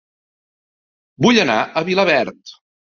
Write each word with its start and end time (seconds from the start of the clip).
Vull 1.27 1.39
anar 1.47 1.61
a 1.63 1.87
Vilaverd 1.93 2.59